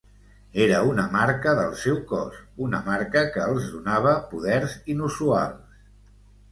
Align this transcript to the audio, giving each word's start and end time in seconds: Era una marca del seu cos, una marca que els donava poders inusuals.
Era 0.63 0.79
una 0.91 1.03
marca 1.15 1.53
del 1.59 1.75
seu 1.83 1.99
cos, 2.13 2.41
una 2.69 2.81
marca 2.89 3.25
que 3.37 3.45
els 3.53 3.69
donava 3.77 4.19
poders 4.35 4.77
inusuals. 4.97 5.87